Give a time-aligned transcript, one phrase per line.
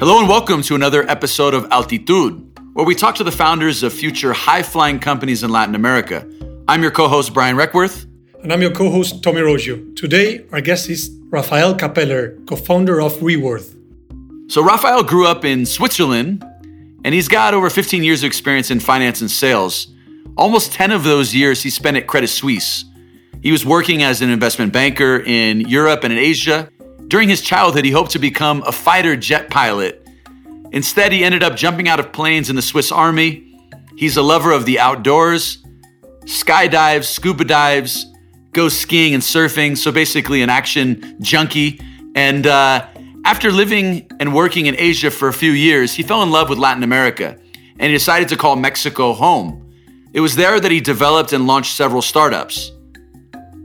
[0.00, 3.92] Hello and welcome to another episode of Altitude, where we talk to the founders of
[3.92, 6.26] future high flying companies in Latin America.
[6.66, 8.06] I'm your co host, Brian Requarth.
[8.42, 9.94] And I'm your co host, Tommy Roggio.
[9.94, 13.76] Today, our guest is Rafael Capeller, co founder of Reworth.
[14.50, 16.42] So, Rafael grew up in Switzerland,
[17.04, 19.88] and he's got over 15 years of experience in finance and sales.
[20.34, 22.86] Almost 10 of those years he spent at Credit Suisse.
[23.42, 26.70] He was working as an investment banker in Europe and in Asia
[27.10, 30.06] during his childhood, he hoped to become a fighter jet pilot.
[30.70, 33.58] Instead, he ended up jumping out of planes in the Swiss Army.
[33.96, 35.58] He's a lover of the outdoors,
[36.26, 38.06] skydives, scuba dives,
[38.52, 41.80] goes skiing and surfing, so basically an action junkie.
[42.14, 42.86] And uh,
[43.24, 46.58] after living and working in Asia for a few years, he fell in love with
[46.58, 47.36] Latin America
[47.80, 49.74] and he decided to call Mexico home.
[50.12, 52.70] It was there that he developed and launched several startups.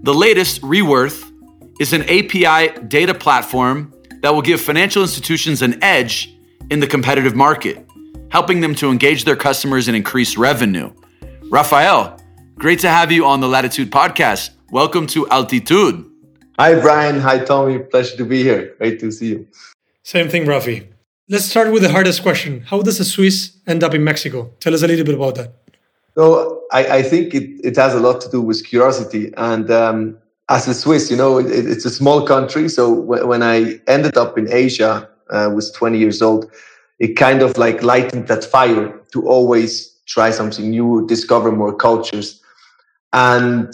[0.02, 1.25] The latest, Reworth,
[1.80, 6.34] is an API data platform that will give financial institutions an edge
[6.72, 7.86] in the competitive market,
[8.32, 10.90] helping them to engage their customers and increase revenue.
[11.52, 12.18] Rafael,
[12.56, 14.52] great to have you on the Latitude podcast.
[14.72, 16.10] Welcome to Altitude.
[16.58, 17.20] Hi, Brian.
[17.20, 17.80] Hi, Tommy.
[17.80, 18.74] Pleasure to be here.
[18.78, 19.48] Great to see you.
[20.04, 20.88] Same thing, Rafi.
[21.28, 22.62] Let's start with the hardest question.
[22.62, 24.54] How does a Swiss end up in Mexico?
[24.62, 25.54] Tell us a little bit about that.
[26.18, 29.34] So I, I think it, it has a lot to do with curiosity.
[29.36, 30.18] And um,
[30.50, 32.70] as a Swiss, you know, it, it's a small country.
[32.70, 36.52] So when I ended up in Asia, uh, was 20 years old,
[37.00, 42.42] it kind of like lightened that fire to always try something new, discover more cultures.
[43.12, 43.74] And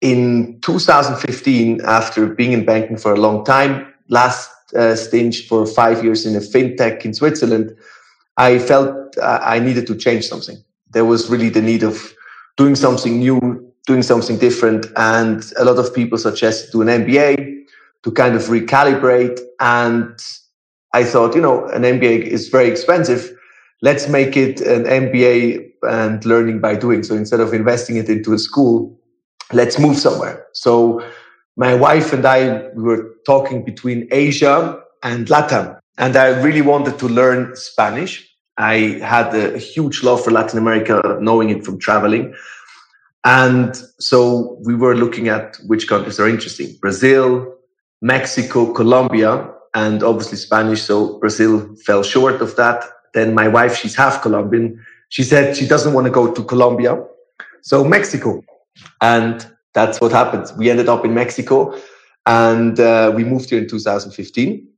[0.00, 6.04] in 2015, after being in banking for a long time, last uh, stint for five
[6.04, 7.76] years in a fintech in Switzerland,
[8.36, 10.62] I felt uh, I needed to change something.
[10.90, 12.14] There was really the need of
[12.56, 14.86] doing something new, doing something different.
[14.96, 17.64] And a lot of people suggest to do an MBA
[18.02, 19.40] to kind of recalibrate.
[19.60, 20.18] And
[20.92, 23.32] I thought, you know, an MBA is very expensive.
[23.82, 27.02] Let's make it an MBA and learning by doing.
[27.02, 28.98] So instead of investing it into a school,
[29.52, 30.46] let's move somewhere.
[30.52, 31.04] So
[31.56, 35.78] my wife and I were talking between Asia and Latam.
[35.98, 38.28] And I really wanted to learn Spanish.
[38.58, 42.34] I had a huge love for Latin America, knowing it from traveling.
[43.26, 47.54] And so we were looking at which countries are interesting Brazil,
[48.00, 50.82] Mexico, Colombia, and obviously Spanish.
[50.82, 52.84] So Brazil fell short of that.
[53.14, 54.80] Then my wife, she's half Colombian.
[55.08, 57.02] She said she doesn't want to go to Colombia.
[57.62, 58.44] So Mexico.
[59.00, 59.44] And
[59.74, 60.46] that's what happened.
[60.56, 61.76] We ended up in Mexico
[62.26, 64.68] and uh, we moved here in 2015.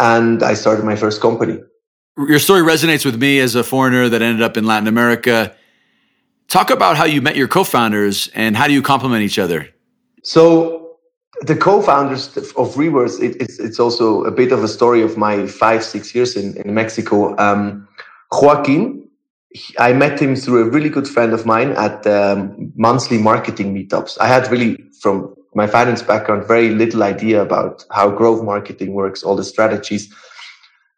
[0.00, 1.60] And I started my first company.
[2.18, 5.54] Your story resonates with me as a foreigner that ended up in Latin America
[6.54, 9.68] Talk about how you met your co-founders and how do you complement each other?
[10.22, 10.98] So
[11.40, 15.48] the co-founders of Reworth, it, it's, it's also a bit of a story of my
[15.48, 17.36] five, six years in, in Mexico.
[17.38, 17.88] Um,
[18.30, 19.08] Joaquin,
[19.80, 24.16] I met him through a really good friend of mine at um, monthly marketing meetups.
[24.20, 29.24] I had really, from my finance background, very little idea about how growth marketing works,
[29.24, 30.08] all the strategies.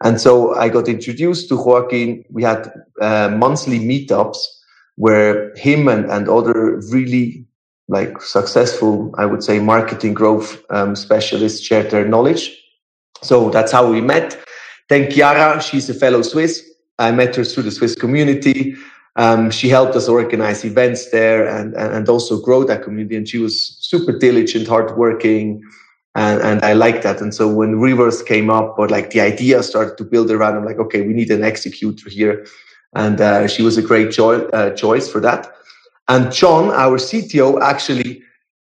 [0.04, 2.26] And so I got introduced to Joaquin.
[2.28, 4.36] We had uh, monthly meetups
[4.96, 7.46] where him and, and other really
[7.88, 12.58] like successful, I would say, marketing growth um, specialists shared their knowledge.
[13.22, 14.38] So that's how we met.
[14.88, 16.68] Then Chiara, she's a fellow Swiss.
[16.98, 18.74] I met her through the Swiss community.
[19.16, 23.16] Um, she helped us organize events there and, and, also grow that community.
[23.16, 25.62] And she was super diligent, hardworking.
[26.14, 27.22] And, and I like that.
[27.22, 30.66] And so when Reworth came up, or like the idea started to build around, I'm
[30.66, 32.46] like, okay, we need an executor here
[32.96, 35.52] and uh, she was a great uh, choice for that.
[36.08, 38.22] And John, our CTO, actually,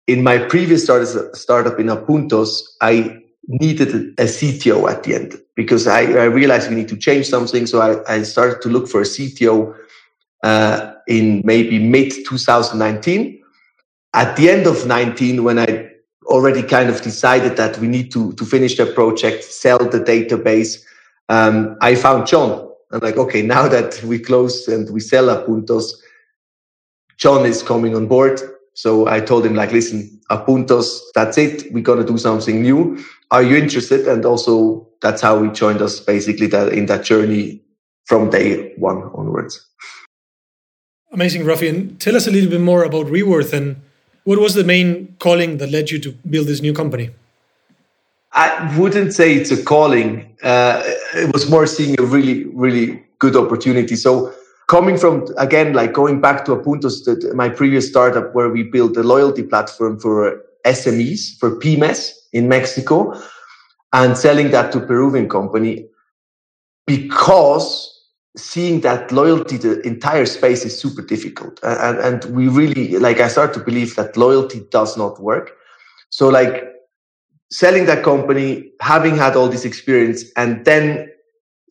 [0.08, 3.90] in my previous start- startup in Apuntos, I needed
[4.20, 7.66] a CTO at the end because I, I realized we need to change something.
[7.66, 9.76] So I, I started to look for a CTO
[10.44, 13.42] uh, in maybe mid 2019.
[14.14, 15.90] At the end of 19, when I
[16.26, 20.84] already kind of decided that we need to, to finish the project, sell the database,
[21.30, 25.92] um, I found John I'm like, okay, now that we close and we sell Apuntos,
[27.18, 28.40] John is coming on board.
[28.74, 31.72] So I told him, like, listen, Apuntos, that's it.
[31.74, 33.04] We're going to do something new.
[33.32, 34.08] Are you interested?
[34.08, 37.62] And also, that's how he joined us basically that in that journey
[38.06, 39.66] from day one onwards.
[41.12, 41.70] Amazing, Rafi.
[41.70, 43.82] And tell us a little bit more about Reworth and
[44.24, 47.12] what was the main calling that led you to build this new company?
[48.34, 50.38] I wouldn't say it's a calling.
[50.44, 50.84] Uh,
[51.16, 53.96] it was more seeing a really, really good opportunity.
[53.96, 54.34] So
[54.68, 58.96] coming from again, like going back to Apuntos, that my previous startup where we built
[58.98, 63.20] a loyalty platform for SMEs for pymes in Mexico,
[63.94, 65.90] and selling that to Peruvian company.
[66.90, 67.96] because
[68.36, 73.28] seeing that loyalty the entire space is super difficult and, and we really like i
[73.28, 75.52] start to believe that loyalty does not work
[76.10, 76.64] so like
[77.52, 81.10] selling that company having had all this experience and then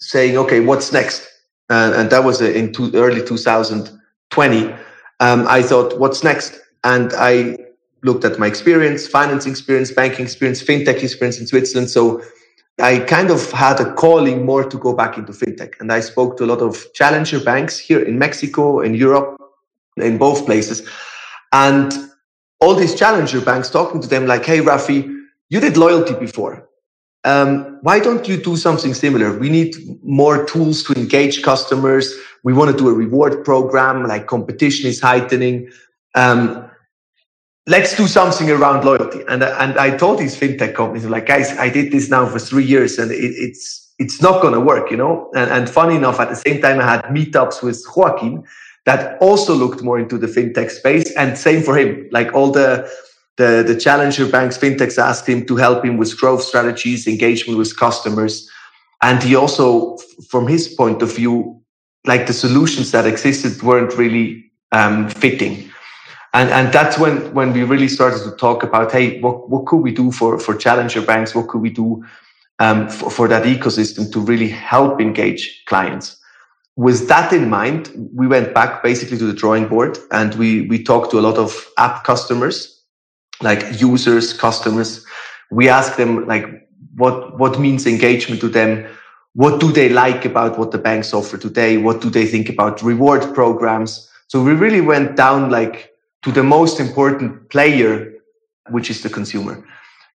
[0.01, 1.29] saying okay what's next
[1.71, 4.75] and, and that was in two, early 2020
[5.21, 7.57] um, i thought what's next and i
[8.03, 12.23] looked at my experience financing experience banking experience fintech experience in switzerland so
[12.81, 15.81] I kind of had a calling more to go back into fintech.
[15.81, 19.41] And I spoke to a lot of challenger banks here in Mexico, in Europe,
[19.97, 20.89] in both places.
[21.53, 21.93] And
[22.61, 25.18] all these challenger banks talking to them like, hey, Rafi,
[25.51, 26.69] you did loyalty before.
[27.25, 29.37] Um, why don't you do something similar?
[29.39, 32.15] We need more tools to engage customers.
[32.45, 35.71] We want to do a reward program, like competition is heightening.
[36.15, 36.71] Um,
[37.67, 39.23] let's do something around loyalty.
[39.29, 42.65] And and I told these fintech companies, like, guys, I did this now for three
[42.65, 45.31] years, and it, it's it's not going to work, you know.
[45.35, 48.45] And, and funny enough, at the same time, I had meetups with Joaquin
[48.87, 52.09] that also looked more into the fintech space, and same for him.
[52.11, 52.89] Like all the
[53.39, 57.79] the the challenger banks, fintechs asked him to help him with growth strategies, engagement with
[57.79, 58.51] customers,
[59.01, 59.97] and he also,
[60.29, 61.63] from his point of view,
[62.05, 65.71] like the solutions that existed weren't really um, fitting.
[66.35, 69.83] And and that's when when we really started to talk about hey what what could
[69.83, 71.35] we do for for challenger banks?
[71.35, 72.05] What could we do
[72.59, 76.17] um, for, for that ecosystem to really help engage clients?
[76.77, 80.83] With that in mind we went back basically to the drawing board and we we
[80.83, 82.78] talked to a lot of app customers
[83.43, 85.05] like users customers.
[85.51, 88.87] We asked them like what what means engagement to them?
[89.35, 91.77] What do they like about what the banks offer today?
[91.77, 94.11] What do they think about reward programs?
[94.27, 95.93] So we really went down like
[96.23, 98.13] to the most important player,
[98.71, 99.65] which is the consumer.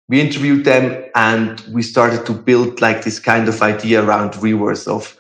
[0.09, 4.87] We interviewed them and we started to build like this kind of idea around rewards
[4.87, 5.17] of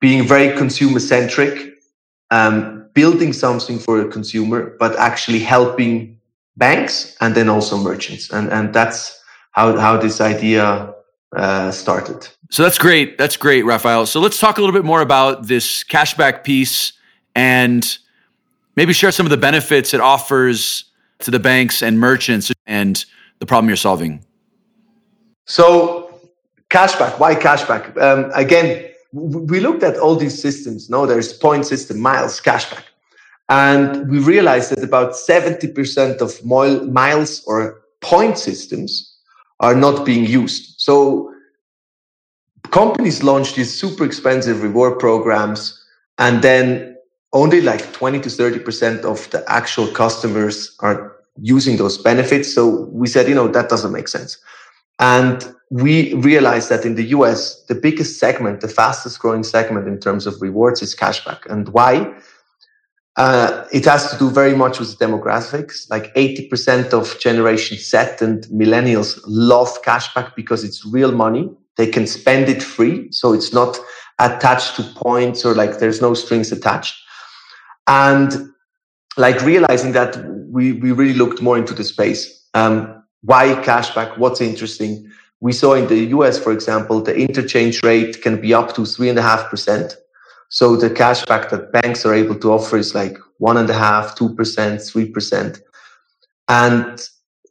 [0.00, 1.74] being very consumer centric,
[2.30, 6.11] um, building something for a consumer, but actually helping
[6.56, 8.30] banks and then also merchants.
[8.30, 9.20] And, and that's
[9.52, 10.94] how, how this idea
[11.36, 12.28] uh, started.
[12.50, 13.16] So that's great.
[13.16, 14.06] That's great, Rafael.
[14.06, 16.92] So let's talk a little bit more about this cashback piece
[17.34, 17.98] and
[18.76, 20.84] maybe share some of the benefits it offers
[21.20, 23.04] to the banks and merchants and
[23.38, 24.24] the problem you're solving.
[25.46, 26.20] So,
[26.70, 27.18] cashback.
[27.18, 27.96] Why cashback?
[28.00, 30.88] Um, again, we looked at all these systems.
[30.88, 32.84] No, there's point system, miles, cashback,
[33.52, 38.90] and we realized that about seventy percent of miles or point systems
[39.60, 40.80] are not being used.
[40.80, 41.30] So,
[42.70, 45.84] companies launch these super expensive reward programs,
[46.16, 46.96] and then
[47.34, 52.52] only like 20 to 30% of the actual customers are using those benefits.
[52.54, 54.36] So we said, you know, that doesn't make sense.
[54.98, 59.98] And we realized that in the US, the biggest segment, the fastest growing segment in
[59.98, 61.46] terms of rewards is cashback.
[61.50, 62.14] And why?
[63.16, 65.88] Uh, it has to do very much with demographics.
[65.90, 71.50] Like 80% of Generation Z and millennials love cashback because it's real money.
[71.76, 73.12] They can spend it free.
[73.12, 73.78] So it's not
[74.18, 76.94] attached to points or like there's no strings attached
[77.86, 78.52] and
[79.16, 80.16] like realizing that
[80.48, 82.46] we, we really looked more into the space.
[82.54, 84.18] Um, why cashback?
[84.18, 85.10] What's interesting?
[85.40, 89.08] We saw in the US, for example, the interchange rate can be up to three
[89.08, 89.96] and a half percent.
[90.52, 94.14] So the cashback that banks are able to offer is like one and a half,
[94.14, 95.62] two percent, three percent.
[96.46, 97.00] And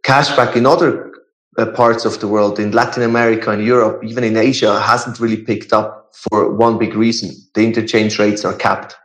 [0.04, 1.12] cashback in other
[1.58, 5.42] uh, parts of the world, in Latin America and Europe, even in Asia, hasn't really
[5.42, 7.32] picked up for one big reason.
[7.56, 8.96] The interchange rates are capped.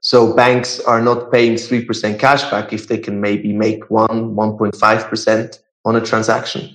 [0.00, 5.96] So banks are not paying 3% cashback if they can maybe make 1, 1.5% on
[5.96, 6.74] a transaction.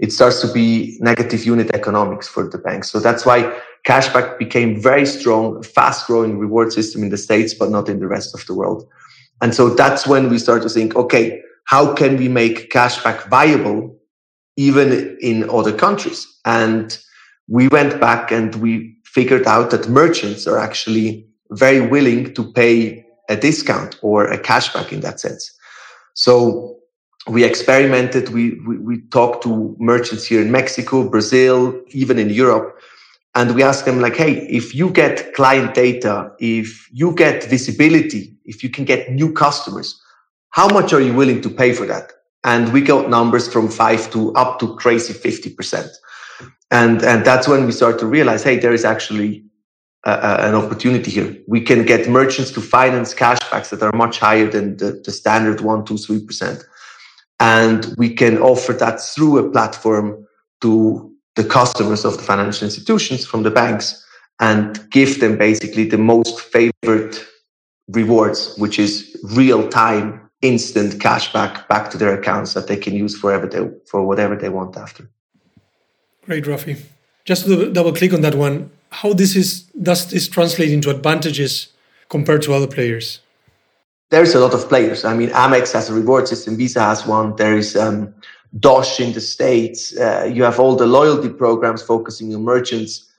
[0.00, 2.90] It starts to be negative unit economics for the banks.
[2.90, 7.70] So that's why cashback became very strong, fast growing reward system in the States, but
[7.70, 8.86] not in the rest of the world.
[9.42, 13.96] And so that's when we start to think, okay, how can we make cashback viable
[14.56, 16.26] even in other countries?
[16.44, 16.98] And
[17.48, 23.04] we went back and we figured out that merchants are actually very willing to pay
[23.28, 25.50] a discount or a cashback in that sense.
[26.14, 26.76] So
[27.28, 32.78] we experimented, we, we, we, talked to merchants here in Mexico, Brazil, even in Europe.
[33.34, 38.34] And we asked them like, hey, if you get client data, if you get visibility,
[38.44, 40.00] if you can get new customers,
[40.50, 42.12] how much are you willing to pay for that?
[42.42, 45.88] And we got numbers from five to up to crazy 50%.
[46.72, 49.44] And, and that's when we start to realize, hey, there is actually
[50.04, 51.36] uh, an opportunity here.
[51.46, 55.60] We can get merchants to finance cashbacks that are much higher than the, the standard
[55.60, 56.64] one, two, three percent,
[57.38, 60.26] and we can offer that through a platform
[60.62, 64.04] to the customers of the financial institutions from the banks,
[64.40, 67.18] and give them basically the most favored
[67.88, 72.94] rewards, which is real time, instant cash back back to their accounts that they can
[72.94, 75.08] use forever they, for whatever they want after.
[76.24, 76.80] Great, Rafi.
[77.24, 81.68] Just to double click on that one, how this is does this translate into advantages
[82.08, 83.20] compared to other players?
[84.10, 85.04] There's a lot of players.
[85.04, 87.36] I mean, Amex has a reward system, Visa has one.
[87.36, 88.12] There is um,
[88.58, 89.96] Dosh in the States.
[89.96, 93.10] Uh, you have all the loyalty programs focusing on merchants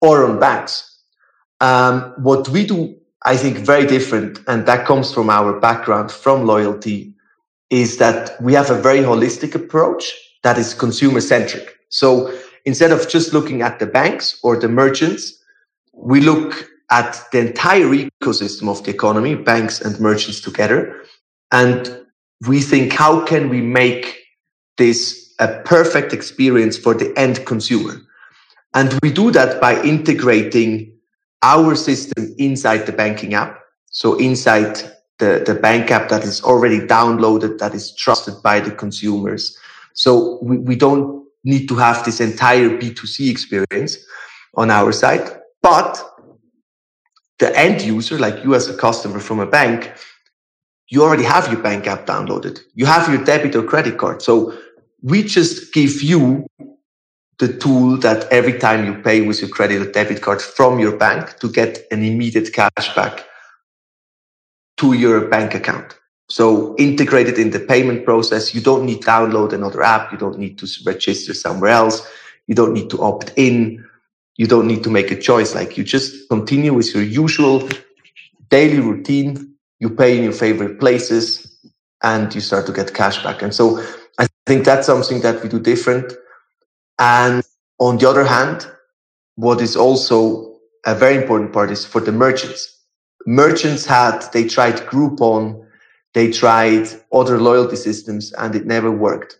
[0.00, 0.98] or on banks.
[1.60, 6.46] Um, what we do, I think, very different, and that comes from our background from
[6.46, 7.14] loyalty,
[7.68, 10.10] is that we have a very holistic approach
[10.42, 11.76] that is consumer centric.
[11.90, 15.38] So instead of just looking at the banks or the merchants,
[15.92, 21.02] we look at the entire ecosystem of the economy, banks and merchants together.
[21.52, 22.06] And
[22.48, 24.18] we think, how can we make
[24.80, 28.00] this a perfect experience for the end consumer?
[28.74, 30.92] And we do that by integrating
[31.42, 33.60] our system inside the banking app.
[33.90, 34.76] So inside
[35.18, 39.56] the, the bank app that is already downloaded, that is trusted by the consumers.
[39.94, 43.98] So we, we don't need to have this entire B2C experience
[44.54, 45.40] on our side.
[45.62, 46.02] But
[47.38, 49.92] the end user, like you as a customer from a bank,
[50.88, 52.60] you already have your bank app downloaded.
[52.74, 54.22] You have your debit or credit card.
[54.22, 54.56] So
[55.02, 56.46] we just give you
[57.38, 60.96] the tool that every time you pay with your credit or debit card from your
[60.96, 63.24] bank to get an immediate cash back
[64.76, 65.98] to your bank account.
[66.28, 70.12] So integrated in the payment process, you don't need to download another app.
[70.12, 72.06] You don't need to register somewhere else.
[72.46, 73.84] You don't need to opt in.
[74.36, 75.54] You don't need to make a choice.
[75.54, 77.68] Like you just continue with your usual
[78.48, 79.54] daily routine.
[79.80, 81.58] You pay in your favorite places
[82.02, 83.42] and you start to get cash back.
[83.42, 83.84] And so
[84.20, 86.12] I think that's something that we do different.
[86.98, 87.42] And
[87.78, 88.70] on the other hand,
[89.36, 92.78] what is also a very important part is for the merchants.
[93.26, 95.66] Merchants had, they tried Groupon,
[96.12, 99.38] they tried other loyalty systems and it never worked.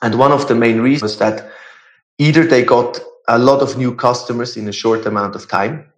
[0.00, 1.50] And one of the main reasons was that
[2.18, 5.92] either they got a lot of new customers in a short amount of time.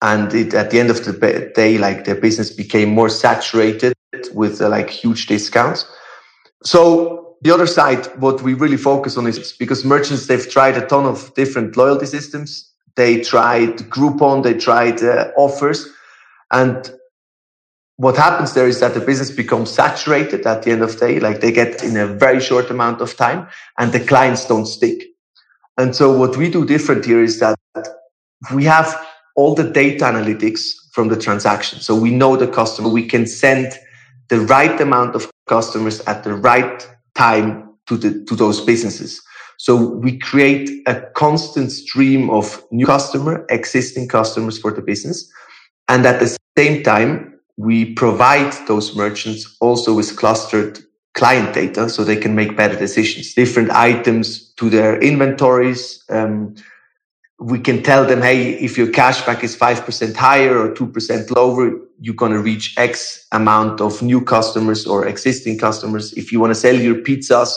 [0.00, 3.94] And it, at the end of the day, like their business became more saturated
[4.32, 5.84] with uh, like huge discounts.
[6.64, 10.86] So the other side, what we really focus on is because merchants, they've tried a
[10.86, 12.72] ton of different loyalty systems.
[12.96, 15.88] They tried Groupon, they tried uh, offers.
[16.50, 16.92] And
[17.96, 21.20] what happens there is that the business becomes saturated at the end of the day,
[21.20, 23.48] like they get in a very short amount of time
[23.78, 25.04] and the clients don't stick.
[25.76, 27.56] And so what we do different here is that
[28.52, 28.96] we have
[29.36, 31.80] all the data analytics from the transaction.
[31.80, 33.72] So we know the customer, we can send
[34.28, 39.20] the right amount of customers at the right time to the to those businesses.
[39.58, 45.28] So we create a constant stream of new customer, existing customers for the business.
[45.88, 50.78] And at the same time, we provide those merchants also with clustered
[51.14, 56.04] client data so they can make better decisions, different items to their inventories.
[56.08, 56.54] Um,
[57.40, 62.14] we can tell them, hey, if your cashback is 5% higher or 2% lower, you're
[62.14, 66.12] going to reach X amount of new customers or existing customers.
[66.14, 67.52] If you want to sell your pizzas,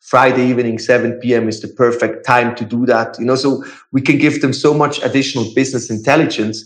[0.00, 1.48] Friday evening, 7 p.m.
[1.48, 3.18] is the perfect time to do that.
[3.18, 6.64] You know, so we can give them so much additional business intelligence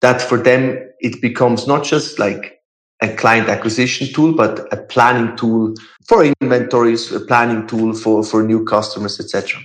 [0.00, 2.60] that for them, it becomes not just like
[3.00, 5.74] a client acquisition tool, but a planning tool
[6.06, 9.62] for inventories, a planning tool for, for new customers, etc.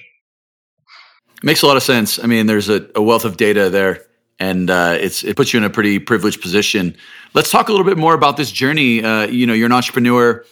[1.43, 2.17] Makes a lot of sense.
[2.23, 4.05] I mean, there's a, a wealth of data there
[4.39, 6.95] and uh, it's it puts you in a pretty privileged position.
[7.33, 9.03] Let's talk a little bit more about this journey.
[9.03, 10.43] Uh, you know, you're an entrepreneur,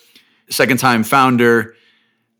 [0.50, 1.76] second time founder.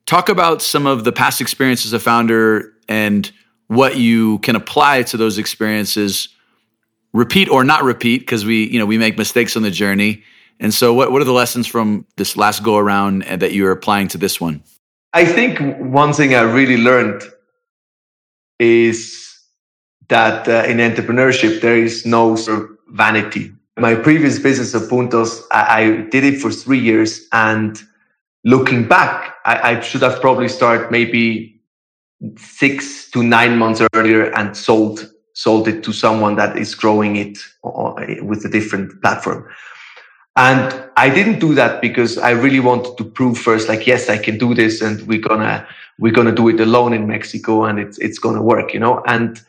[0.06, 3.32] Talk about some of the past experiences as a founder and
[3.68, 6.30] what you can apply to those experiences.
[7.14, 10.24] Repeat or not repeat, because we you know we make mistakes on the journey.
[10.60, 14.08] And so, what what are the lessons from this last go around that you're applying
[14.10, 14.64] to this one?
[15.14, 17.22] I think one thing I really learned
[18.64, 19.40] is
[20.10, 23.52] that uh, in entrepreneurship there is no sort of vanity.
[23.78, 27.82] My previous business Apuntos, I, I did it for three years, and
[28.44, 31.60] looking back, I, I should have probably started maybe
[32.38, 37.40] six to nine months earlier and sold sold it to someone that is growing it
[38.22, 39.50] with a different platform.
[40.36, 44.18] And I didn't do that because I really wanted to prove first, like, yes, I
[44.18, 45.68] can do this and we're gonna,
[46.04, 49.02] we're gonna do it alone in Mexico and it's, it's gonna work, you know?
[49.08, 49.42] And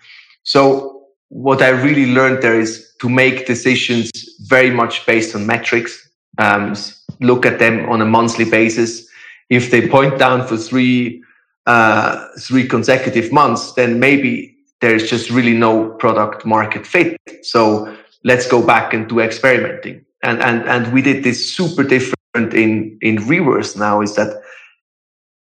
[0.44, 6.08] so what I really learned there is to make decisions very much based on metrics.
[6.38, 6.76] Um,
[7.20, 9.04] look at them on a monthly basis.
[9.50, 11.25] If they point down for three
[11.66, 17.16] uh, three consecutive months, then maybe there's just really no product market fit.
[17.42, 20.04] So let's go back and do experimenting.
[20.23, 24.44] And and and we did this super different in in Reworth now is that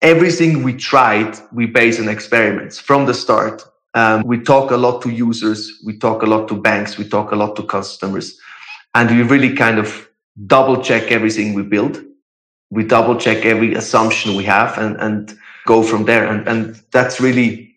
[0.03, 3.65] everything we tried we base on experiments from the start.
[3.95, 7.33] Um, we talk a lot to users, we talk a lot to banks, we talk
[7.33, 8.39] a lot to customers,
[8.95, 10.09] and we really kind of
[10.47, 12.03] double check everything we build.
[12.71, 16.27] We double check every assumption we have and and go from there.
[16.27, 17.75] And and that's really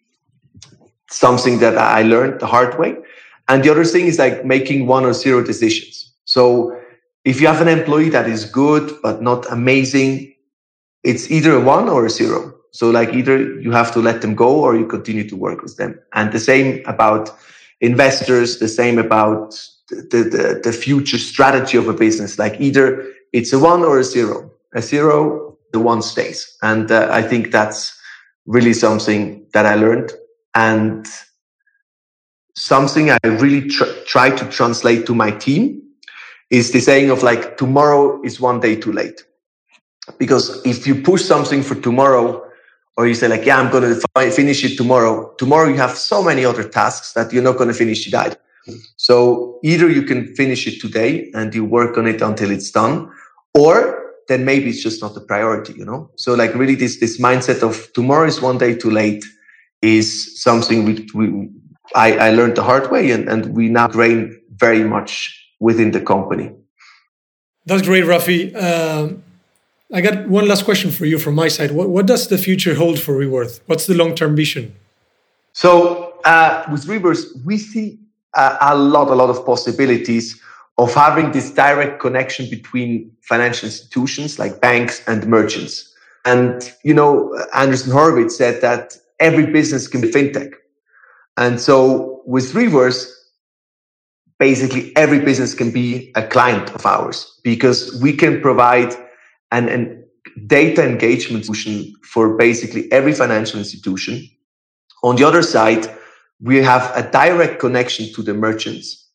[1.10, 2.98] something that I learned the hard way.
[3.48, 6.14] And the other thing is like making one or zero decisions.
[6.26, 6.78] So
[7.26, 10.34] if you have an employee that is good but not amazing,
[11.04, 12.54] it's either a one or a zero.
[12.72, 15.78] So like either you have to let them go or you continue to work with
[15.78, 16.00] them.
[16.14, 17.32] And the same about
[17.82, 22.38] investors, the same about the, the, the future strategy of a business.
[22.38, 24.52] Like either it's a one or a zero.
[24.76, 26.56] A zero, the one stays.
[26.62, 27.98] And uh, I think that's
[28.46, 30.12] really something that I learned
[30.54, 31.08] and
[32.56, 35.82] something I really tr- try to translate to my team
[36.52, 39.24] is the saying of like, tomorrow is one day too late.
[40.18, 42.44] Because if you push something for tomorrow,
[42.98, 45.34] or you say like, yeah, I'm going to finish it tomorrow.
[45.38, 48.38] Tomorrow you have so many other tasks that you're not going to finish it either.
[48.98, 53.10] So either you can finish it today and you work on it until it's done,
[53.54, 56.12] or then maybe it's just not the priority, you know?
[56.16, 59.26] So like really this, this mindset of tomorrow is one day too late
[59.82, 61.50] is something we, we
[61.96, 66.02] I, I learned the hard way and, and we now train very much within the
[66.02, 66.52] company.
[67.66, 68.56] That's great, Rafi.
[68.56, 69.24] Um,
[69.92, 71.72] I got one last question for you from my side.
[71.72, 73.62] What, what does the future hold for Reworth?
[73.66, 74.76] What's the long term vision?
[75.54, 78.00] So, uh, with Reworth, we see
[78.36, 80.40] a, a lot, a lot of possibilities
[80.78, 85.94] of having this direct connection between financial institutions like banks and merchants.
[86.24, 90.54] And, you know, Andreessen Horowitz said that every business can be fintech.
[91.36, 93.10] And so with Reworth,
[94.38, 98.96] basically every business can be a client of ours because we can provide
[99.52, 100.06] an, an
[100.48, 104.28] data engagement solution for basically every financial institution.
[105.04, 105.88] On the other side,
[106.42, 109.08] we have a direct connection to the merchants.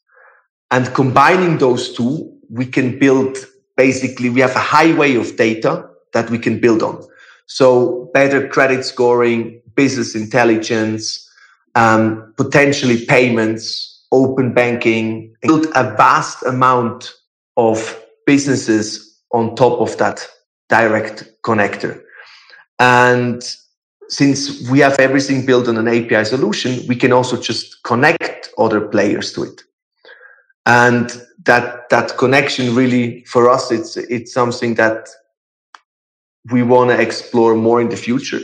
[0.70, 3.38] And combining those two, we can build
[3.76, 7.04] basically, we have a highway of data that we can build on.
[7.46, 11.28] So better credit scoring, business intelligence,
[11.74, 17.12] um, potentially payments, open banking, build a vast amount
[17.56, 20.26] of businesses on top of that
[20.70, 22.02] direct connector.
[22.78, 23.42] And
[24.08, 28.80] since we have everything built on an API solution, we can also just connect other
[28.80, 29.62] players to it.
[30.66, 31.10] And
[31.44, 35.08] that, that connection really, for us, it's, it's something that
[36.50, 38.40] we want to explore more in the future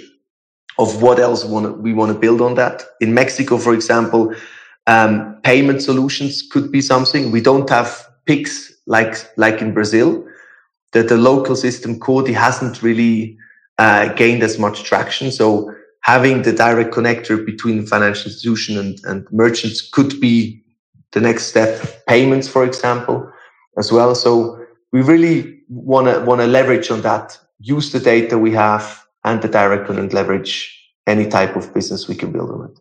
[0.78, 2.84] of what else we want to build on that.
[3.00, 4.34] In Mexico, for example,
[4.86, 7.30] um, payment solutions could be something.
[7.30, 10.24] We don't have Pix like like in Brazil.
[10.92, 13.38] That the local system CoDi hasn't really
[13.78, 15.30] uh, gained as much traction.
[15.30, 15.72] So
[16.02, 20.62] having the direct connector between financial institution and, and merchants could be
[21.12, 22.04] the next step.
[22.06, 23.30] Payments, for example,
[23.78, 24.14] as well.
[24.14, 27.38] So we really want to want to leverage on that.
[27.60, 30.76] Use the data we have and the direct and leverage
[31.06, 32.78] any type of business we can build on it.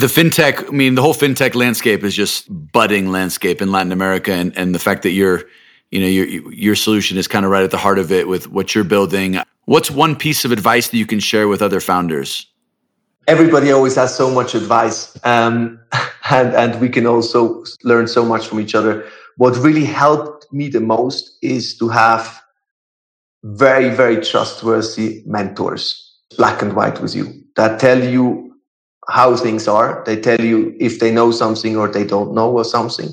[0.00, 4.32] The fintech, I mean, the whole fintech landscape is just budding landscape in Latin America,
[4.32, 5.42] and, and the fact that your,
[5.92, 8.50] you know, your your solution is kind of right at the heart of it with
[8.50, 9.38] what you're building.
[9.66, 12.46] What's one piece of advice that you can share with other founders?
[13.28, 15.78] Everybody always has so much advice, um,
[16.30, 19.06] and and we can also learn so much from each other.
[19.36, 22.42] What really helped me the most is to have
[23.44, 27.26] very, very trustworthy mentors, black and white with you,
[27.56, 28.54] that tell you
[29.08, 30.02] how things are.
[30.06, 33.10] They tell you if they know something or they don't know or something.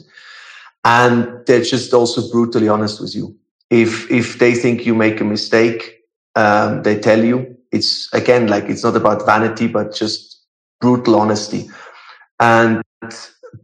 [0.83, 3.35] And they're just also brutally honest with you.
[3.69, 5.99] If, if they think you make a mistake,
[6.35, 10.43] um, they tell you it's again, like it's not about vanity, but just
[10.81, 11.69] brutal honesty.
[12.39, 12.81] And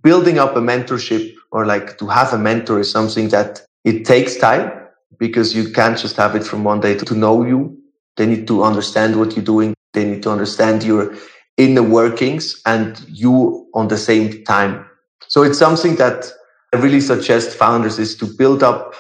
[0.04, 4.36] building up a mentorship or like to have a mentor is something that it takes
[4.36, 4.72] time
[5.18, 7.78] because you can't just have it from one day to, know you.
[8.18, 9.74] They need to understand what you're doing.
[9.94, 11.16] They need to understand your
[11.58, 14.86] inner workings and you on the same time.
[15.28, 16.32] So it's something that
[16.76, 18.96] I really suggest founders is to build up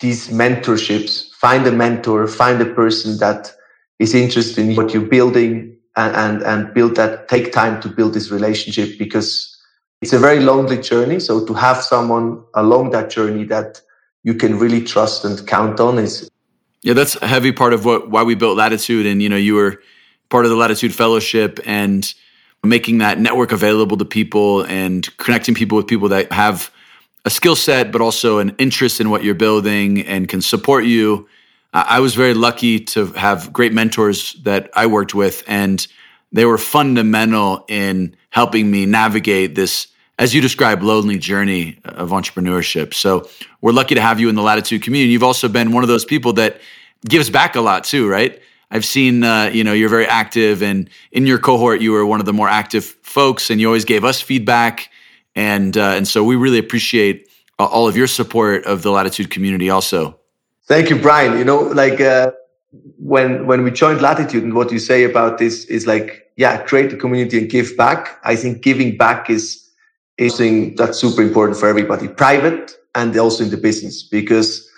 [0.00, 3.52] these mentorships, find a mentor, find a person that
[3.98, 8.14] is interested in what you're building and, and, and build that, take time to build
[8.14, 9.54] this relationship because
[10.00, 11.20] it's a very lonely journey.
[11.20, 13.82] So to have someone along that journey that
[14.22, 16.30] you can really trust and count on is
[16.80, 19.54] yeah that's a heavy part of what why we built latitude and you know you
[19.54, 19.80] were
[20.30, 22.14] part of the latitude fellowship and
[22.64, 26.72] making that network available to people and connecting people with people that have
[27.26, 31.28] a skill set, but also an interest in what you're building and can support you.
[31.72, 35.86] I was very lucky to have great mentors that I worked with, and
[36.32, 42.94] they were fundamental in helping me navigate this, as you describe, lonely journey of entrepreneurship.
[42.94, 43.28] So
[43.60, 45.12] we're lucky to have you in the Latitude community.
[45.12, 46.60] You've also been one of those people that
[47.06, 48.40] gives back a lot too, right?
[48.70, 52.20] I've seen, uh, you know, you're very active, and in your cohort, you were one
[52.20, 54.90] of the more active folks, and you always gave us feedback,
[55.36, 59.70] and uh, and so we really appreciate all of your support of the Latitude community,
[59.70, 60.18] also.
[60.66, 61.38] Thank you, Brian.
[61.38, 62.32] You know, like uh,
[62.98, 66.92] when when we joined Latitude, and what you say about this is like, yeah, create
[66.92, 68.18] a community and give back.
[68.24, 69.62] I think giving back is
[70.18, 74.68] is something that's super important for everybody, private and also in the business, because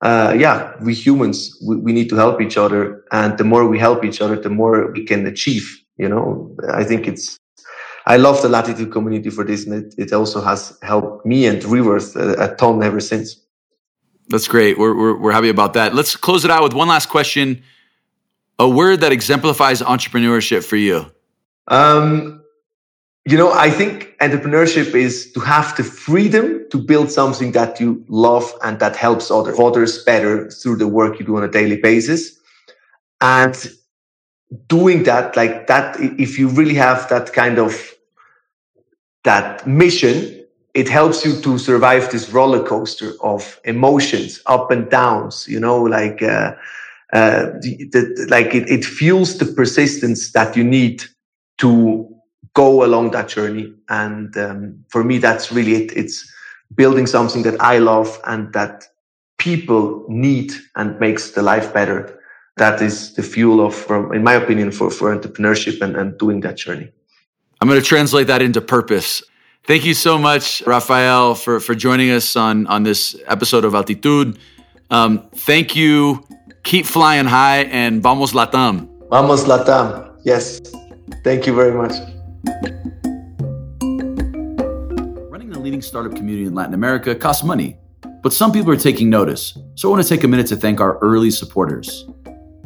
[0.00, 3.04] uh, yeah, we humans, we, we need to help each other.
[3.12, 5.78] And the more we help each other, the more we can achieve.
[5.96, 7.38] You know, I think it's,
[8.08, 9.66] I love the Latitude community for this.
[9.66, 13.36] And it, it also has helped me and Reworth a, a ton ever since.
[14.28, 14.78] That's great.
[14.78, 15.94] We're, we're, we're happy about that.
[15.94, 17.62] Let's close it out with one last question.
[18.58, 21.06] A word that exemplifies entrepreneurship for you.
[21.68, 22.42] Um,
[23.26, 28.02] you know, I think entrepreneurship is to have the freedom to build something that you
[28.08, 31.76] love and that helps other, others better through the work you do on a daily
[31.76, 32.40] basis.
[33.20, 33.54] And
[34.66, 37.94] doing that, like that, if you really have that kind of,
[39.28, 40.14] that mission,
[40.72, 45.82] it helps you to survive this roller coaster of emotions, up and downs, you know,
[45.82, 46.52] like, uh,
[47.12, 51.04] uh, the, the, like it, it fuels the persistence that you need
[51.58, 52.08] to
[52.54, 53.66] go along that journey.
[53.90, 55.96] And um, for me, that's really it.
[55.96, 56.16] It's
[56.74, 58.84] building something that I love and that
[59.36, 62.18] people need and makes the life better.
[62.56, 66.40] That is the fuel of, from, in my opinion, for, for entrepreneurship and, and doing
[66.40, 66.92] that journey.
[67.60, 69.22] I'm going to translate that into purpose.
[69.64, 74.38] Thank you so much, Rafael, for, for joining us on, on this episode of Altitude.
[74.90, 76.24] Um, thank you.
[76.62, 78.88] Keep flying high and vamos Latam.
[79.10, 80.16] Vamos Latam.
[80.24, 80.60] Yes.
[81.24, 81.92] Thank you very much.
[85.30, 87.76] Running the leading startup community in Latin America costs money,
[88.22, 89.58] but some people are taking notice.
[89.74, 92.06] So I want to take a minute to thank our early supporters.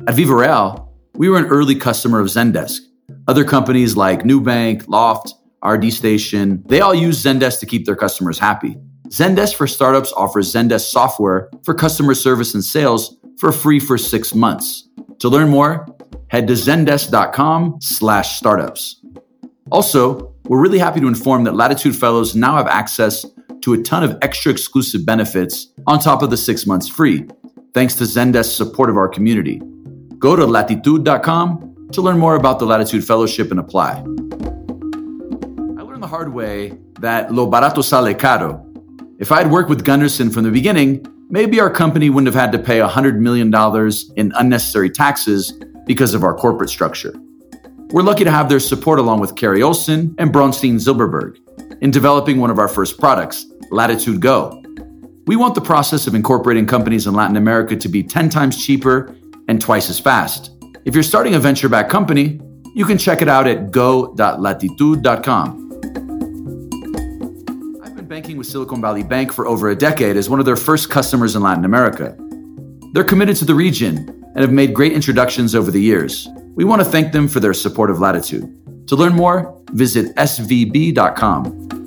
[0.06, 2.80] At Viva Real, we were an early customer of Zendesk.
[3.28, 8.38] Other companies like Nubank, Loft, RD Station, they all use Zendesk to keep their customers
[8.38, 8.76] happy.
[9.08, 14.34] Zendesk for Startups offers Zendesk software for customer service and sales for free for six
[14.34, 14.88] months.
[15.20, 15.86] To learn more,
[16.28, 19.00] head to zendesk.com slash startups.
[19.70, 23.24] Also, we're really happy to inform that Latitude Fellows now have access
[23.60, 27.28] to a ton of extra exclusive benefits on top of the six months free,
[27.72, 29.62] thanks to Zendesk's support of our community.
[30.18, 33.92] Go to latitude.com to learn more about the Latitude Fellowship and apply.
[35.78, 38.64] I learned the hard way that lo barato sale caro.
[39.18, 42.52] If I had worked with Gunderson from the beginning, maybe our company wouldn't have had
[42.52, 43.52] to pay $100 million
[44.16, 45.52] in unnecessary taxes
[45.86, 47.12] because of our corporate structure.
[47.90, 51.36] We're lucky to have their support along with Carey Olsen and Bronstein Zilberberg
[51.82, 54.62] in developing one of our first products, Latitude Go.
[55.26, 59.14] We want the process of incorporating companies in Latin America to be 10 times cheaper
[59.48, 60.51] and twice as fast.
[60.84, 62.40] If you're starting a venture backed company,
[62.74, 65.58] you can check it out at go.latitude.com.
[67.84, 70.56] I've been banking with Silicon Valley Bank for over a decade as one of their
[70.56, 72.16] first customers in Latin America.
[72.92, 76.26] They're committed to the region and have made great introductions over the years.
[76.54, 78.44] We want to thank them for their support of Latitude.
[78.88, 81.81] To learn more, visit svb.com.